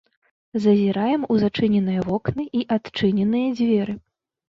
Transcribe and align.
Зазіраем 0.63 1.27
у 1.35 1.37
зачыненыя 1.45 2.01
вокны 2.09 2.49
і 2.63 2.67
адчыненыя 2.79 3.57
дзверы. 3.63 3.93